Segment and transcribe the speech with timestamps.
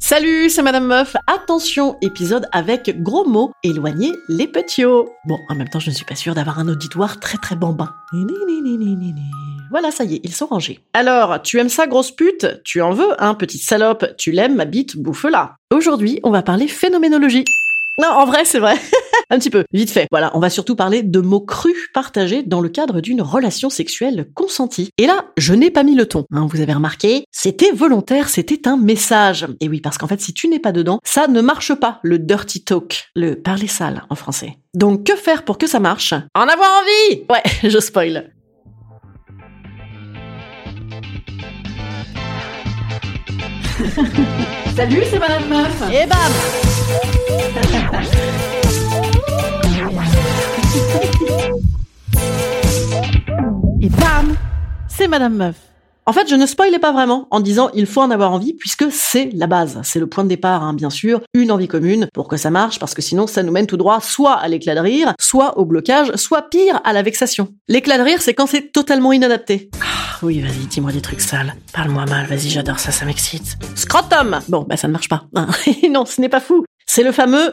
[0.00, 1.16] Salut, c'est Madame Meuf.
[1.26, 3.50] Attention, épisode avec gros mots.
[3.64, 5.10] Éloignez les petiots.
[5.26, 7.92] Bon, en même temps, je ne suis pas sûre d'avoir un auditoire très très bambin.
[9.70, 10.80] Voilà, ça y est, ils sont rangés.
[10.94, 12.62] Alors, tu aimes ça, grosse pute?
[12.64, 15.56] Tu en veux, hein, petite salope Tu l'aimes, ma bite, bouffe-la.
[15.74, 17.44] Aujourd'hui, on va parler phénoménologie.
[18.00, 18.76] Non, en vrai, c'est vrai.
[19.30, 20.06] Un petit peu, vite fait.
[20.10, 24.28] Voilà, on va surtout parler de mots crus partagés dans le cadre d'une relation sexuelle
[24.34, 24.90] consentie.
[24.98, 26.24] Et là, je n'ai pas mis le ton.
[26.32, 29.46] Hein, vous avez remarqué C'était volontaire, c'était un message.
[29.60, 32.20] Et oui, parce qu'en fait, si tu n'es pas dedans, ça ne marche pas, le
[32.20, 34.54] dirty talk, le parler sale en français.
[34.74, 36.14] Donc, que faire pour que ça marche?
[36.34, 38.32] En avoir envie Ouais, je spoil.
[44.76, 47.17] Salut, c'est Madame Meuf Et bam
[53.80, 54.36] Et bam
[54.88, 55.54] C'est Madame Meuf.
[56.06, 58.86] En fait, je ne spoilais pas vraiment en disant il faut en avoir envie puisque
[58.90, 62.28] c'est la base, c'est le point de départ, hein, bien sûr, une envie commune pour
[62.28, 64.80] que ça marche parce que sinon ça nous mène tout droit soit à l'éclat de
[64.80, 67.48] rire, soit au blocage, soit pire à la vexation.
[67.68, 69.70] L'éclat de rire, c'est quand c'est totalement inadapté.
[69.82, 71.54] Ah, oui, vas-y, dis-moi des trucs sales.
[71.74, 73.56] Parle-moi mal, vas-y, j'adore ça, ça m'excite.
[73.74, 75.24] Scrotum Bon, bah ça ne marche pas.
[75.34, 75.48] hein.
[75.90, 76.64] non, ce n'est pas fou.
[76.90, 77.52] C'est le fameux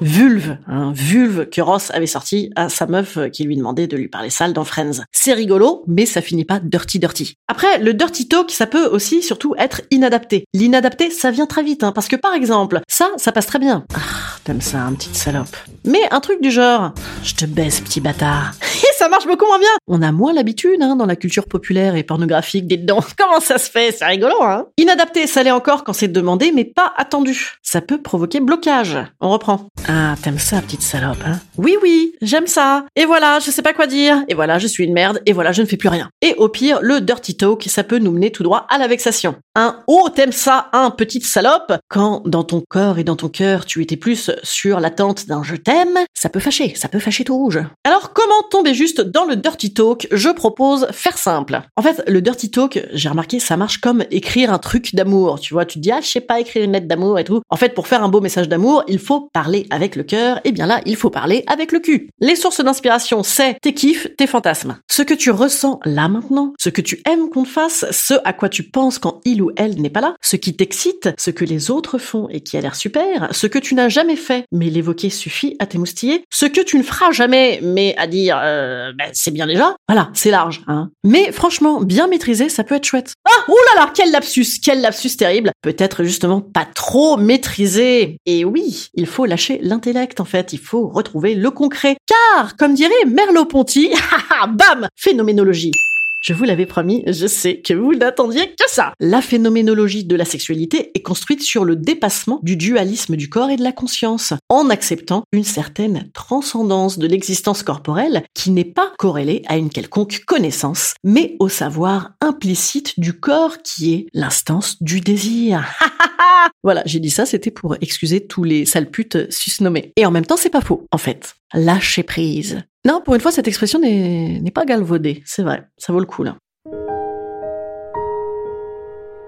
[0.00, 3.94] vulve, hein, vulve que Ross avait sorti à sa meuf euh, qui lui demandait de
[3.94, 5.02] lui parler sale dans Friends.
[5.12, 7.34] C'est rigolo, mais ça finit pas dirty dirty.
[7.46, 10.44] Après, le dirty talk, ça peut aussi surtout être inadapté.
[10.54, 13.84] L'inadapté, ça vient très vite, hein, parce que par exemple, ça, ça passe très bien.
[13.94, 13.98] Ah,
[14.44, 15.54] t'aimes ça, un petite salope.
[15.84, 18.52] Mais un truc du genre, je te baisse, petit bâtard.
[18.98, 19.68] Ça marche beaucoup moins bien.
[19.86, 22.98] On a moins l'habitude, hein, dans la culture populaire et pornographique des dedans.
[23.16, 23.94] Comment ça se fait?
[23.96, 24.66] C'est rigolo, hein?
[24.76, 27.58] Inadapté, ça l'est encore quand c'est demandé, mais pas attendu.
[27.62, 28.98] Ça peut provoquer blocage.
[29.20, 29.68] On reprend.
[29.86, 31.38] Ah, t'aimes ça, petite salope, hein?
[31.56, 32.86] Oui, oui, j'aime ça.
[32.96, 34.24] Et voilà, je sais pas quoi dire.
[34.26, 35.22] Et voilà, je suis une merde.
[35.26, 36.10] Et voilà, je ne fais plus rien.
[36.20, 39.36] Et au pire, le dirty talk, ça peut nous mener tout droit à la vexation.
[39.54, 41.72] Un oh, t'aimes ça, un petite salope.
[41.88, 45.54] Quand dans ton corps et dans ton cœur, tu étais plus sur l'attente d'un je
[45.54, 47.60] t'aime, ça peut fâcher, ça peut fâcher tout rouge.
[47.84, 51.60] Alors, comment tomber juste dans le dirty talk Je propose faire simple.
[51.76, 55.40] En fait, le dirty talk, j'ai remarqué, ça marche comme écrire un truc d'amour.
[55.40, 57.40] Tu vois, tu dis, ah, je sais pas écrire une lettre d'amour et tout.
[57.50, 60.40] En fait, pour faire un beau message d'amour, il faut parler avec le cœur.
[60.44, 62.10] Et bien là, il faut parler avec le cul.
[62.20, 64.78] Les sources d'inspiration, c'est tes kiffs, tes fantasmes.
[64.90, 68.32] Ce que tu ressens là maintenant, ce que tu aimes qu'on te fasse, ce à
[68.32, 71.44] quoi tu penses quand il ou elle n'est pas là, ce qui t'excite, ce que
[71.44, 74.70] les autres font et qui a l'air super, ce que tu n'as jamais fait, mais
[74.70, 79.10] l'évoquer suffit à t'émoustiller, ce que tu ne feras jamais, mais à dire, euh, ben,
[79.12, 79.76] c'est bien déjà.
[79.88, 80.90] Voilà, c'est large, hein.
[81.04, 83.14] Mais franchement, bien maîtrisé, ça peut être chouette.
[83.28, 85.52] Ah, oh là là, quel lapsus, quel lapsus terrible.
[85.62, 88.18] Peut-être justement pas trop maîtrisé.
[88.26, 91.96] Et oui, il faut lâcher l'intellect en fait, il faut retrouver le concret.
[92.06, 93.90] Car, comme dirait Merleau-Ponty,
[94.48, 95.72] bam, phénoménologie.
[96.20, 98.92] Je vous l'avais promis, je sais que vous n'attendiez que ça.
[98.98, 103.56] La phénoménologie de la sexualité est construite sur le dépassement du dualisme du corps et
[103.56, 109.42] de la conscience, en acceptant une certaine transcendance de l'existence corporelle qui n'est pas corrélée
[109.46, 115.64] à une quelconque connaissance, mais au savoir implicite du corps qui est l'instance du désir.
[116.64, 119.92] voilà, j'ai dit ça, c'était pour excuser tous les sales putes susnommés.
[119.94, 121.36] Et en même temps, c'est pas faux, en fait.
[121.54, 122.62] Lâcher prise.
[122.86, 126.06] Non, pour une fois, cette expression n'est n'est pas galvaudée, c'est vrai, ça vaut le
[126.06, 126.36] coup là.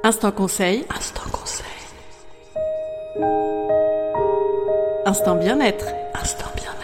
[0.02, 0.84] Instant conseil.
[0.96, 1.66] Instant conseil.
[5.04, 5.86] Instant bien-être.
[6.14, 6.79] Instant bien-être.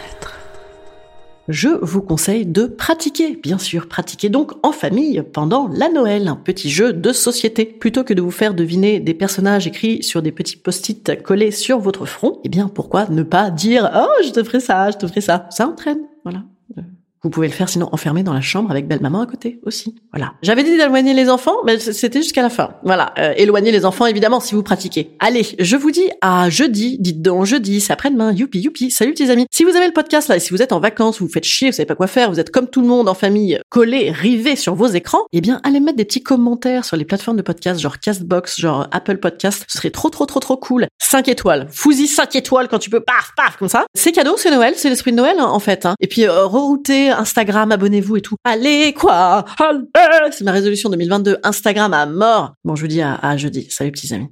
[1.47, 6.35] Je vous conseille de pratiquer, bien sûr, pratiquer donc en famille pendant la Noël, un
[6.35, 7.65] petit jeu de société.
[7.65, 11.79] Plutôt que de vous faire deviner des personnages écrits sur des petits post-it collés sur
[11.79, 15.07] votre front, eh bien pourquoi ne pas dire «Oh, je te ferai ça, je te
[15.07, 15.47] ferai ça».
[15.51, 16.43] Ça entraîne, voilà.
[17.23, 19.95] Vous pouvez le faire sinon enfermé dans la chambre avec belle maman à côté aussi.
[20.13, 20.33] Voilà.
[20.43, 22.75] J'avais dit d'éloigner les enfants, mais c'était jusqu'à la fin.
[22.83, 23.13] Voilà.
[23.17, 25.15] Euh, éloigner les enfants évidemment si vous pratiquez.
[25.19, 26.97] Allez, je vous dis à jeudi.
[26.99, 28.31] Dites donc jeudi, c'est après-demain.
[28.33, 28.91] Youpi youpi.
[28.91, 29.47] Salut petits amis.
[29.51, 31.43] Si vous avez le podcast là et si vous êtes en vacances, vous vous faites
[31.43, 34.11] chier, vous savez pas quoi faire, vous êtes comme tout le monde en famille, collés,
[34.11, 37.41] rivés sur vos écrans, eh bien allez mettre des petits commentaires sur les plateformes de
[37.41, 39.65] podcast genre Castbox, genre Apple Podcast.
[39.67, 40.87] Ce serait trop trop trop trop cool.
[40.99, 41.67] 5 étoiles.
[41.71, 43.85] Fousi 5 étoiles quand tu peux paf paf comme ça.
[43.95, 45.85] C'est cadeau, c'est Noël, c'est l'esprit de Noël hein, en fait.
[45.85, 45.95] Hein.
[45.99, 46.45] Et puis euh,
[47.09, 48.35] Instagram, abonnez-vous et tout.
[48.43, 49.45] Allez quoi?
[49.59, 51.37] Allez C'est ma résolution 2022.
[51.43, 52.53] Instagram à mort.
[52.63, 53.67] Bon, je vous dis à jeudi.
[53.69, 54.27] Salut petits amis.